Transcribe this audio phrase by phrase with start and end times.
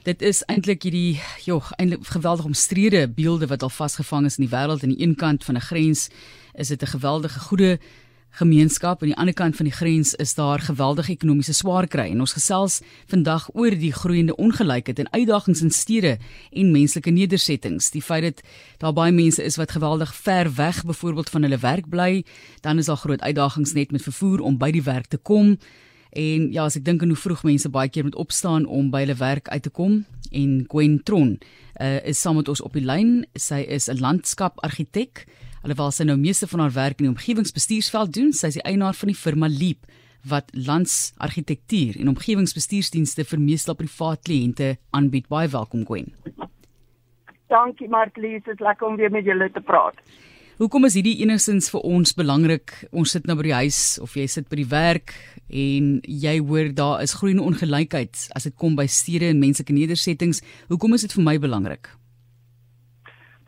[0.00, 4.54] Dit is eintlik hierdie jog eintlik geweldig omstrede beelde wat al vasgevang is in die
[4.54, 6.08] wêreld aan die een kant van 'n grens
[6.54, 7.78] is dit 'n geweldige goeie
[8.30, 9.02] gemeenskap.
[9.02, 12.10] Aan die ander kant van die grens is daar geweldige ekonomiese swaar kry.
[12.10, 16.18] En ons gesels vandag oor die groeiende ongelykheid en uitdagings in stede
[16.50, 17.90] en menslike nedersettings.
[17.90, 18.42] Die feit dat
[18.78, 22.24] daar baie mense is wat geweldig ver weg byvoorbeeld van hulle werk bly
[22.60, 25.58] dan is daar groot uitdagings net met vervoer om by die werk te kom
[26.10, 29.04] En ja, as ek dink aan hoe vroeg mense baie keer moet opstaan om by
[29.04, 31.38] hulle werk uit te kom en Gwen Tron
[31.80, 33.24] uh, is saam met ons op die lyn.
[33.34, 35.26] Sy is 'n landskapargitek.
[35.62, 38.94] Alhoewel sy nou meeste van haar werk in die omgewingsbestuursveld doen, sy is die eienaar
[38.94, 39.86] van die firma Leap
[40.28, 45.28] wat landsargitektuur en omgewingsbestuursdienste vir meestal privaat kliënte aanbied.
[45.28, 46.12] Baie welkom Gwen.
[47.48, 49.96] Dankie Martlies, dit is lekker om weer met julle te praat.
[50.60, 52.74] Hoekom is hierdie enigstens vir ons belangrik?
[52.92, 55.14] Ons sit nou by die huis of jy sit by die werk
[55.48, 60.42] en jy hoor daar is groeiende ongelykheid as dit kom by stede en menslike nedersettings.
[60.68, 61.88] Hoekom is dit vir my belangrik?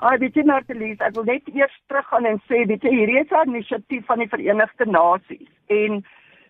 [0.01, 1.05] Ah, dit is Martelies.
[1.05, 4.89] Ek wil net eers teruggaan en sê dit hierdie is 'n inisiatief van die Verenigde
[4.89, 6.01] Nasies en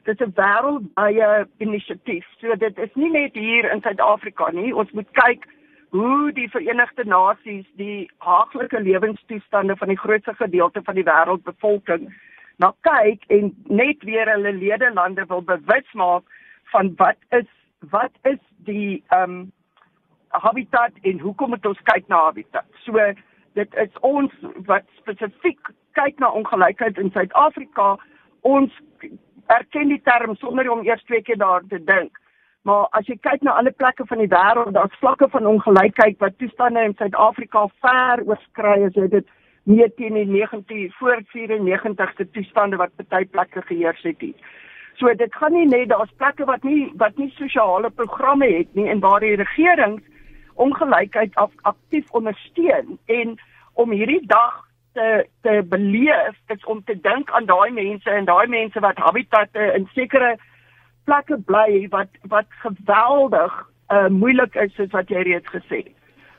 [0.06, 2.24] dit is 'n wêreldwye inisiatief.
[2.38, 4.70] So dit is nie net hier in Suid-Afrika nie.
[4.70, 5.42] Ons moet kyk
[5.92, 12.06] hoe die Verenigde Nasies die haaglike lewenstoestande van die grootste gedeelte van die wêreldbevolking
[12.56, 16.24] na kyk en net weer hulle ledelande wil bewus maak
[16.72, 17.50] van wat is
[17.92, 19.52] wat is die ehm um,
[20.32, 22.64] habitat en hoekom moet ons kyk na habitat.
[22.86, 22.96] So
[23.52, 24.32] dit is ons
[24.64, 27.98] wat spesifiek kyk na ongelykheid in Suid-Afrika.
[28.40, 28.72] Ons
[29.52, 32.16] erken die term sonder om eers twee keer daar te dink.
[32.62, 36.36] Maar as jy kyk na alle plekke van die wêreld, daar's vlakke van ongelykheid wat
[36.38, 39.32] toestande in Suid-Afrika ver oorskry as jy dit
[39.66, 44.34] nie teen die 19 voor 94 toestande wat baie plekke geheers het nie.
[45.00, 48.86] So dit gaan nie net daar's plekke wat nie wat nie sosiale programme het nie
[48.94, 49.98] en waar die regering
[50.54, 53.34] ongelykheid aktief ondersteun en
[53.74, 54.62] om hierdie dag
[54.94, 59.72] te te beleef is om te dink aan daai mense en daai mense wat habitatte
[59.74, 60.36] in sekere
[61.04, 63.58] plekke bly wat wat geweldig
[63.92, 65.96] uh moeilik is soos wat jy reeds gesê het.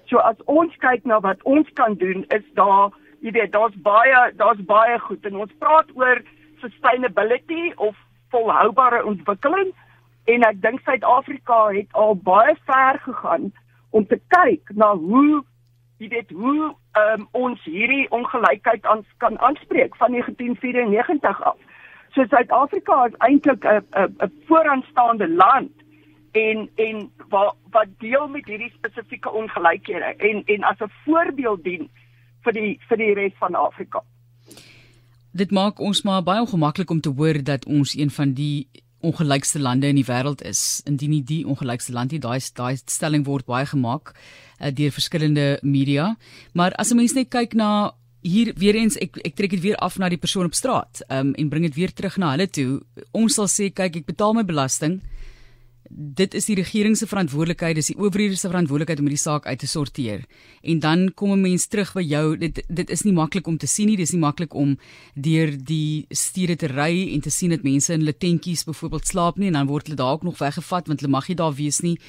[0.09, 2.91] So as ons kyk na wat ons kan doen is daar
[3.23, 6.21] jy weet daar's baie daar's baie goed en ons praat oor
[6.61, 7.95] sustainability of
[8.31, 9.73] volhoubare ontwikkeling
[10.25, 13.51] en ek dink Suid-Afrika het al baie ver gegaan
[13.91, 15.43] om te kyk na hoe
[16.01, 21.57] jy weet hoe um, ons hierdie ongelykheid aan kan aanspreek van 1994 af.
[22.15, 25.71] So Suid-Afrika is eintlik 'n 'n 'n vooraanstaande land
[26.31, 31.89] en en wat wat deel met hierdie spesifieke ongelykhede en en as 'n voorbeeld dien
[32.43, 34.03] vir die vir die res van Afrika.
[35.31, 38.67] Dit maak ons maar baie ongemaklik om te hoor dat ons een van die
[39.03, 40.81] ongelykste lande in die wêreld is.
[40.85, 45.59] Indien nie die ongelykste land nie, daai daai stelling word baie gemaak uh, deur verskillende
[45.61, 46.15] media.
[46.53, 49.79] Maar as 'n mens net kyk na hier weer eens ek ek trek dit weer
[49.83, 52.81] af na die persoon op straat um, en bring dit weer terug na hulle toe.
[53.11, 55.01] Ons sal sê kyk ek betaal my belasting.
[55.93, 59.59] Dit is die regering se verantwoordelikheid, dis die owerhede se verantwoordelikheid om hierdie saak uit
[59.61, 60.23] te sorteer.
[60.63, 62.37] En dan kom 'n mens terug by jou.
[62.37, 63.97] Dit dit is nie maklik om te sien nie.
[63.97, 64.77] Dis nie maklik om
[65.13, 69.37] deur die stede te ry en te sien dat mense in hulle tentjies byvoorbeeld slaap
[69.37, 71.99] nie en dan word hulle dalk nog weggevat want hulle mag nie daar wees nie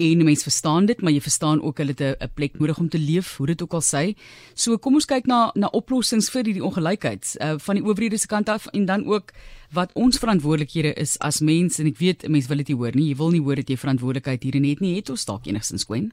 [0.00, 2.98] en mense verstaan dit, maar jy verstaan ook hulle het 'n plek nodig om te
[2.98, 4.16] leef, hoe dit ook al sê.
[4.54, 8.26] So kom ons kyk na na oplossings vir hierdie ongelykheid uh, van die owerhede se
[8.26, 9.32] kant af en dan ook
[9.72, 13.08] wat ons verantwoordelikhede is as mense en ek weet mense wil dit nie hoor nie.
[13.08, 14.96] Jy wil nie hoor dat jy verantwoordelikheid hierin het nie.
[14.96, 16.12] Het ons dalk enigstens Gwen?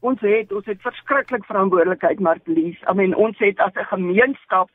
[0.00, 2.78] Ons het ons het verskriklik verantwoordelikheid, Martlies.
[2.90, 4.70] I mean ons het as 'n gemeenskap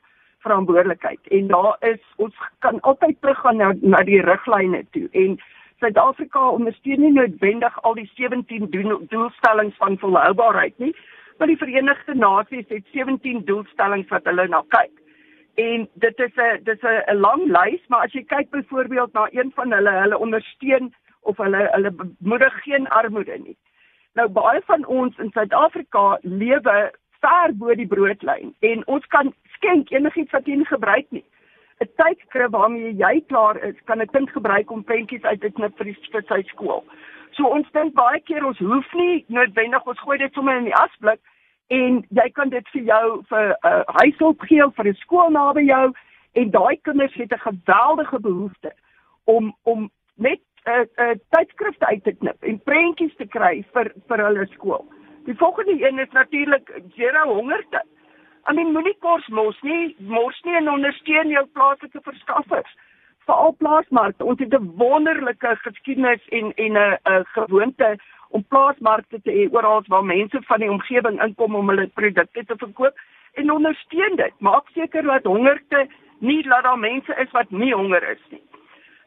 [0.45, 5.39] verantwoordelikheid en daar is ons kan altyd teruggaan na na die riglyne toe en
[5.79, 8.69] Suid-Afrika ondersteun nie noodwendig al die 17
[9.11, 10.93] doelstellings van volhoubaarheid nie,
[11.37, 14.93] maar die Verenigde Nasies het 17 doelstellings wat hulle na kyk.
[15.61, 19.27] En dit is 'n dit is 'n lang lys, maar as jy kyk byvoorbeeld na
[19.31, 23.57] een van hulle, hulle ondersteun of hulle hulle bemoedig geen armoede nie.
[24.13, 26.91] Nou baie van ons in Suid-Afrika lewe
[27.21, 31.25] ver bo die broodlyn en ons kan skenk enigiets wat jy nie gebruik nie.
[31.81, 35.77] 'n tydskrif waarmee jy klaar is, kan 'n kind gebruik om prentjies uit te knip
[35.77, 36.83] vir die vir sy skool.
[37.31, 40.75] So ons dink baie keer ons hoef nie noodwendig ons gooi dit sommer in die
[40.75, 41.19] asblik
[41.67, 45.61] en jy kan dit vir jou vir 'n uh, huishulp gee vir 'n skool naby
[45.67, 45.93] jou
[46.33, 48.71] en daai kinders het 'n geweldige behoefte
[49.25, 53.65] om om net 'n uh, 'n uh, tydskrifte uit te knip en prentjies te kry
[53.73, 54.85] vir vir hulle skool.
[55.25, 57.83] Die volgende een is natuurlik zero hongerte.
[58.47, 62.69] I mean moenie kos mos nie, mors nie en ondersteun jou plaaslike verskaffers.
[63.27, 64.23] Veral plaasmarkte.
[64.23, 67.97] Ons het 'n wonderlike geskiedenis en en 'n 'n gewoonte
[68.29, 72.55] om plaasmarkte te hê oral waar mense van die omgewing inkom om hulle produkte te
[72.57, 72.95] verkoop
[73.33, 74.33] en ondersteun dit.
[74.39, 75.87] Maak seker dat hongerte
[76.19, 78.41] nie laat daar mense is wat nie honger is nie.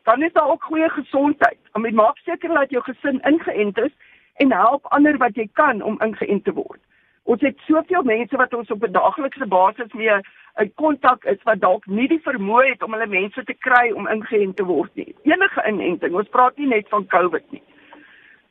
[0.02, 1.58] Dan is daar ook goeie gesondheid.
[1.72, 3.92] Om maak seker dat jou gesin ingeënt is
[4.34, 6.80] en help ander wat jy kan om ingeënt te word.
[7.24, 10.20] Ons het soveel mense wat ons op 'n daaglikse basis mee
[10.56, 14.08] in kontak is wat dalk nie die vermoë het om hulle mense te kry om
[14.08, 15.14] ingeënt te word nie.
[15.22, 17.62] Enige inenting, ons praat nie net van COVID nie.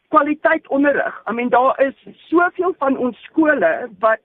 [0.09, 1.21] Kwaliteit onderrig.
[1.29, 1.95] I mean daar is
[2.29, 4.19] soveel van ons skole wat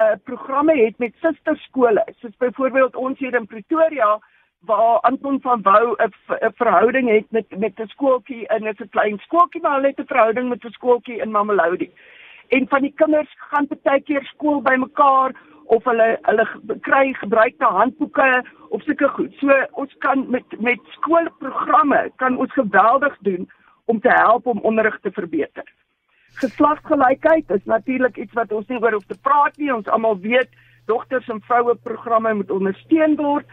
[0.00, 2.04] uh, programme het met susterskole.
[2.20, 4.18] Soos byvoorbeeld ons hier in Pretoria
[4.66, 9.62] waar Anton van Wou 'n verhouding het met met 'n skooltjie in 'n klein skooltjie
[9.62, 11.90] maar hulle het 'n verhouding met 'n skooltjie in Mamelodi.
[12.52, 15.32] En van die kinders gaan baie keer skool bymekaar
[15.72, 16.46] of hulle hulle
[16.84, 18.28] kry gebruikte handboeke
[18.68, 19.32] of sulke goed.
[19.40, 23.48] So ons kan met met skoolprogramme kan ons geweldig doen
[23.84, 25.64] om te help om onderrig te verbeter.
[26.42, 29.72] Geslagsgelykheid is natuurlik iets wat ons nie oor hoef te praat nie.
[29.72, 30.52] Ons almal weet
[30.90, 33.48] dogters en vroue programme moet ondersteun word.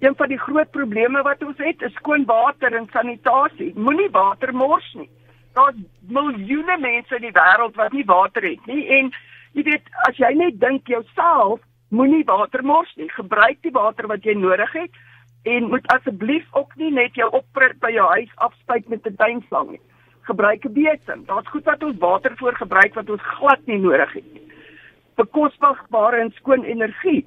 [0.00, 3.72] Een van die groot probleme wat ons het is skoon water en sanitasie.
[3.76, 5.10] Moenie water mors nie.
[5.58, 9.10] Daar's miljoene mense in die wêreld wat nie water het nie en
[9.58, 11.60] jy weet as jy net dink jouself
[11.90, 13.08] moenie water mors nie.
[13.10, 15.04] Gebruik die water wat jy nodig het
[15.48, 19.70] en moet asseblief ook nie net jou opprit by jou huis afspuit met 'n tuinslang
[19.74, 19.84] nie
[20.28, 21.24] gebruik 'n besem.
[21.26, 24.46] Daar's goed wat ons water voor gebruik wat ons glad nie nodig het nie.
[25.14, 27.26] Bekostigbare en skoon energie.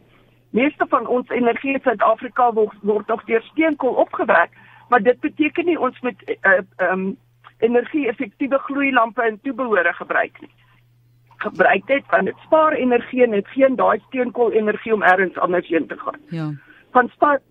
[0.50, 4.52] Meeste van ons energie in Suid-Afrika word, word nog deur steenkool opgewek,
[4.90, 6.62] maar dit beteken nie ons moet uh
[6.92, 7.18] um
[7.62, 10.54] energie-effektiewe gloeilampe en toebehore gebruik nie.
[11.38, 15.68] Gebruik dit want dit spaar energie en dit gee daai steenkool energie om ergens anders
[15.68, 16.20] heen te gaan.
[16.30, 16.52] Ja.
[16.92, 17.42] Van stad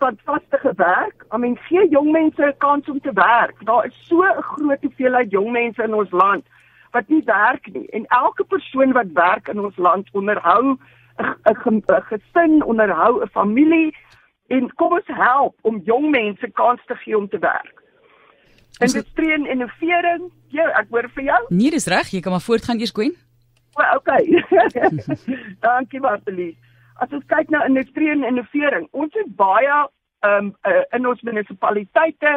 [0.00, 1.26] standvastige werk.
[1.34, 3.56] I mean, gee jong mense 'n kans om te werk.
[3.64, 6.44] Daar is so 'n groot hoeveelheid jong mense in ons land
[6.90, 10.76] wat nie werk nie en elke persoon wat werk in ons land onderhou
[11.44, 13.96] 'n gesin, onderhou 'n familie
[14.46, 17.79] en kom ons help om jong mense kans te gee om te werk.
[18.78, 21.42] Industrie en innovering, ja, ek hoor vir jou.
[21.50, 23.12] Nee, dis reg, jy kan maar voortgaan eers Gwen.
[23.76, 24.24] O, okay.
[25.64, 26.54] Dankie Martie
[27.00, 29.78] as ons kyk na industrie en innovering, ons het baie
[30.26, 32.32] um uh, in ons munisipaliteite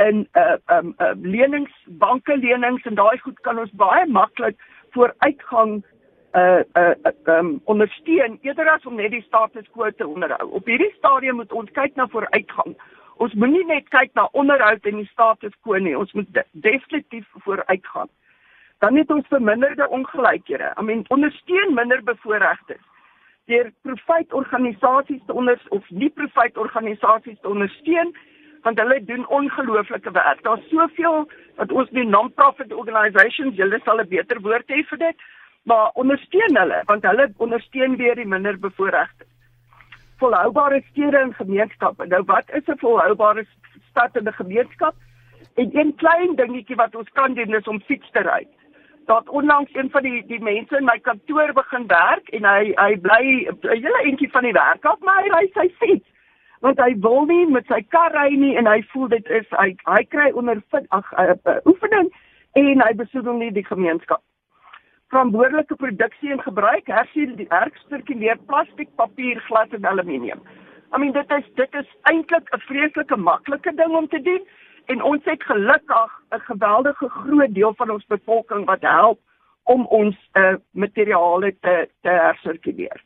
[0.00, 4.56] in uh um uh, lenings, banke lenings en daai goed kan ons baie maklik
[4.96, 5.82] vooruitgang
[6.40, 10.48] uh uh um ondersteun eerder as om net die status quo te onderhou.
[10.60, 12.78] Op hierdie stadium moet ons kyk na vooruitgang.
[13.18, 15.96] Ons moenie net kyk na onderhoud en die status quo nie.
[15.98, 18.10] Ons moet de definitief vooruitgaan.
[18.78, 20.72] Dan het ons verminderde ongelykhede.
[20.78, 22.84] I mean ondersteun minder bevoorregtes
[23.48, 28.12] deur profit organisasies te onder of nie profit organisasies te ondersteun
[28.66, 30.42] want hulle doen ongelooflike werk.
[30.42, 31.24] Daar's soveel
[31.56, 35.16] wat ons die non-profit organisations, julle sal 'n beter woord hê vir dit,
[35.62, 39.28] maar ondersteun hulle want hulle ondersteun weer die minder bevoorregtes.
[40.18, 42.06] Volhoubare stede en gemeenskappe.
[42.06, 43.46] Nou wat is 'n volhoubare
[43.90, 44.94] stad en 'n gemeenskap?
[45.54, 48.46] En een klein dingetjie wat ons kan doen is om fiets te ry
[49.08, 52.96] dat onlangs een van die die mense in my kantoor begin werk en hy hy
[53.06, 56.08] bly 'n hele entjie van die werk af maar hy ry sy fiets
[56.60, 59.68] want hy wil nie met sy kar ry nie en hy voel dit is hy
[59.94, 62.12] hy kry onder ag uh, uh, oefening
[62.52, 64.22] en hy besoedel nie die gemeenskap
[65.08, 70.40] verantwoordelike produksie en gebruik herksirkuleer plastiek papier glas en aluminium
[70.94, 74.42] I mean dit is dit is eintlik 'n vreeslike maklike ding om te doen
[74.86, 79.20] en ons het gelukkig 'n geweldige groot deel van ons bevolking wat help
[79.64, 83.02] om ons uh, materiale te te hersirkuleer.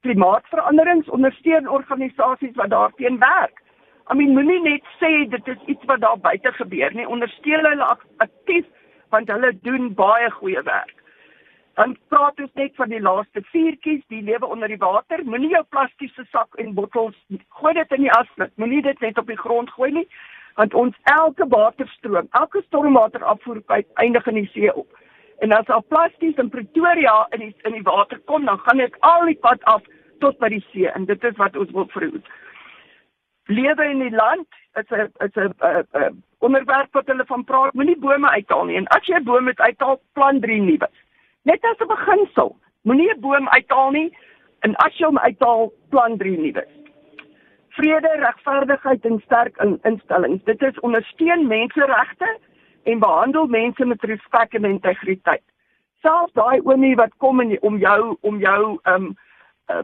[0.00, 3.62] Klimaatsveranderings ondersteun organisasies wat daarteen werk.
[4.12, 7.08] I mean moenie net sê dit is iets wat daar buite gebeur nie.
[7.08, 8.66] Ondersteun hulle aktief
[9.08, 10.96] want hulle doen baie goeie werk.
[11.76, 15.20] Dan praat ons net van die laaste vuurtjies, die lewe onder die water.
[15.24, 17.16] Moenie jou plastiese sak en bottels
[17.60, 18.52] gooi dit in die asblik.
[18.56, 20.08] Moenie dit net op die grond gooi nie
[20.56, 23.60] want ons elke waterstroom, elke stormwaterafvoer
[24.00, 24.88] eindig in die see op.
[25.44, 28.96] En as al plasties in Pretoria in die in die water kom, dan gaan dit
[29.04, 29.84] al die pad af
[30.24, 32.30] tot by die see en dit is wat ons wil verhoed.
[33.52, 34.48] Lewe in die land
[34.80, 37.74] is 'n is 'n onderwerp wat hulle van praat.
[37.74, 38.76] Moenie bome uithaal nie.
[38.76, 40.88] En as jy 'n boom uithaal, plant drie nuwe.
[41.46, 42.56] Net as 'n beginsel.
[42.82, 44.10] Moenie 'n boom uithaal nie
[44.60, 46.66] en as jy hom uithaal, plant drie nuwe
[47.76, 50.44] vrede, regverdigheid en sterk in instellings.
[50.44, 52.38] Dit is ondersteun menseregte
[52.82, 55.44] en behandel mense met respek en integriteit.
[56.04, 58.62] Selfs daai oomie wat kom en om jou om jou
[58.92, 59.12] um
[59.72, 59.82] uh,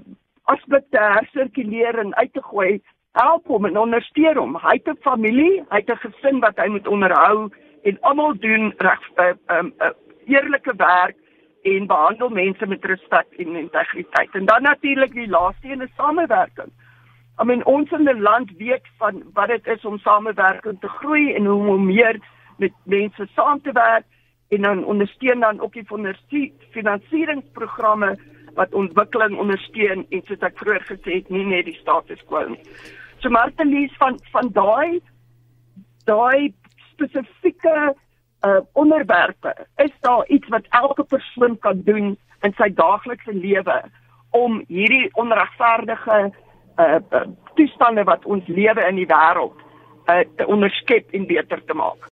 [0.51, 2.81] asblik te hersirkuleer en uit te gooi,
[3.19, 4.57] help hom en ondersteun hom.
[4.63, 7.51] Hy het 'n familie, hy het 'n gesin wat hy moet onderhou
[7.83, 9.91] en almal doen reg uh, um uh,
[10.27, 11.17] eerlike werk
[11.63, 14.31] en behandel mense met respek en integriteit.
[14.33, 16.73] En dan natuurlik die laaste een is samewerking.
[17.41, 21.35] I mean ons in 'n land weet van wat dit is om samewerking te groei
[21.35, 22.21] en hoe om meer
[22.57, 24.05] met mense saam te werk
[24.49, 28.19] en dan ondersteun dan ook die finansieringsprogramme
[28.55, 32.61] wat ontwikkeling ondersteun en soos ek vroeër gesê het nie net die status quo nie.
[33.23, 35.01] So Martelies van van daai
[36.05, 36.53] daai
[36.91, 37.95] spesifieke
[38.47, 43.83] uh onderwerpe is daar iets wat elke persoon kan doen in sy daaglikse lewe
[44.31, 46.33] om hierdie onregverdige
[46.77, 49.59] uh, uh toestande wat ons lewe in die wêreld
[50.11, 52.11] uh te onderskep en beter te maak.